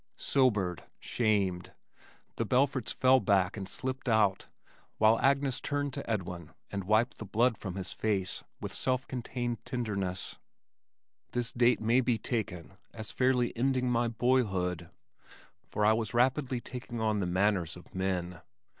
Sobered, 0.17 0.83
shamed, 0.97 1.73
the 2.37 2.43
Belfords 2.43 2.91
fell 2.91 3.19
back 3.19 3.55
and 3.55 3.69
slipped 3.69 4.09
out 4.09 4.47
while 4.97 5.19
Agnes 5.19 5.61
turned 5.61 5.93
to 5.93 6.09
Edwin 6.09 6.53
and 6.71 6.85
wiped 6.85 7.19
the 7.19 7.23
blood 7.25 7.55
from 7.55 7.75
his 7.75 7.91
face 7.93 8.43
with 8.59 8.73
self 8.73 9.05
contained 9.07 9.63
tenderness. 9.63 10.39
This 11.33 11.51
date 11.51 11.81
may 11.81 12.01
be 12.01 12.17
taken 12.17 12.77
as 12.95 13.11
fairly 13.11 13.55
ending 13.55 13.91
my 13.91 14.07
boyhood, 14.07 14.89
for 15.67 15.85
I 15.85 15.93
was 15.93 16.15
rapidly 16.15 16.59
taking 16.59 16.99
on 16.99 17.19
the 17.19 17.27
manners 17.27 17.75
of 17.77 17.93
men. 17.93 18.41